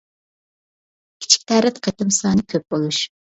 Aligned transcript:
كىچىك 1.25 1.43
تەرەت 1.51 1.77
قېتىم 1.89 2.15
سانى 2.21 2.47
كۆپ 2.55 2.67
بولۇش. 2.77 3.05